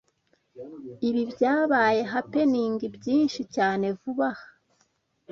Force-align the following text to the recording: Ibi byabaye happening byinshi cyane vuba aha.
Ibi 1.07 1.23
byabaye 1.31 2.01
happening 2.13 2.73
byinshi 2.95 3.41
cyane 3.55 3.85
vuba 3.99 4.27
aha. 4.33 4.47